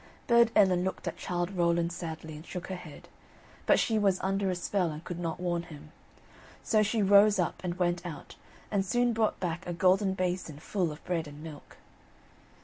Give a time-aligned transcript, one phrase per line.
[0.25, 3.07] Burd Ellen looked at Childe Rowland sadly, and shook her head,
[3.67, 5.91] but she was under a spell, and could not warn him.
[6.63, 8.35] So she rose up, and went out,
[8.71, 11.77] and soon brought back a golden basin full of bread and milk.